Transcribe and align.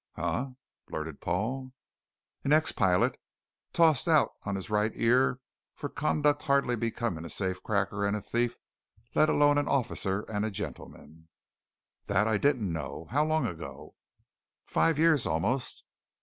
"Huh?" 0.13 0.49
blurted 0.87 1.21
Paul. 1.21 1.73
"An 2.43 2.51
ex 2.51 2.71
pilot, 2.71 3.19
tossed 3.71 4.07
out 4.07 4.31
on 4.41 4.55
his 4.55 4.67
right 4.67 4.91
ear 4.95 5.39
for 5.75 5.89
conduct 5.89 6.41
hardly 6.41 6.75
becoming 6.75 7.23
a 7.23 7.27
safecracker 7.29 8.03
and 8.07 8.17
a 8.17 8.21
thief, 8.23 8.57
let 9.13 9.29
alone 9.29 9.59
an 9.59 9.67
officer 9.67 10.21
and 10.21 10.43
a 10.43 10.49
gentleman." 10.49 11.29
"That 12.07 12.25
I 12.27 12.39
didn't 12.39 12.73
know. 12.73 13.05
How 13.11 13.23
long 13.23 13.45
ago?" 13.45 13.93
"Five 14.65 14.97
years, 14.97 15.27
almost." 15.27 15.83